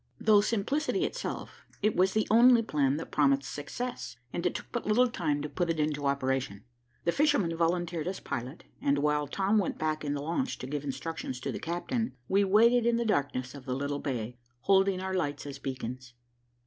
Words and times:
Though 0.19 0.41
simplicity 0.41 1.05
itself, 1.05 1.61
it 1.83 1.95
was 1.95 2.13
the 2.13 2.27
only 2.31 2.63
plan 2.63 2.97
that 2.97 3.11
promised 3.11 3.43
success, 3.53 4.17
and 4.33 4.43
it 4.47 4.55
took 4.55 4.65
but 4.71 4.87
little 4.87 5.07
time 5.07 5.43
to 5.43 5.47
put 5.47 5.69
it 5.69 5.79
into 5.79 6.07
operation. 6.07 6.63
The 7.03 7.11
fisherman 7.11 7.55
volunteered 7.55 8.07
as 8.07 8.19
pilot, 8.19 8.63
and 8.81 8.97
while 8.97 9.27
Tom 9.27 9.59
went 9.59 9.77
back 9.77 10.03
in 10.03 10.15
the 10.15 10.23
launch 10.23 10.57
to 10.57 10.65
give 10.65 10.83
instructions 10.83 11.39
to 11.41 11.51
the 11.51 11.59
captain, 11.59 12.13
we 12.27 12.43
waited 12.43 12.87
in 12.87 12.95
the 12.95 13.05
darkness 13.05 13.53
of 13.53 13.65
the 13.65 13.75
little 13.75 13.99
bay, 13.99 14.37
holding 14.61 15.01
our 15.01 15.13
lights 15.13 15.45
as 15.45 15.59
beacons. 15.59 16.15